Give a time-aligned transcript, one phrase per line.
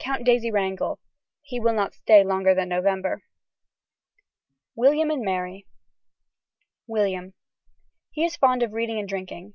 [0.00, 0.98] (Count Daisy Wrangel.)
[1.42, 3.22] He will not stay longer than November.
[4.74, 5.64] William and Mary.
[6.88, 7.34] (William.)
[8.10, 9.54] He is fond of reading and drinking.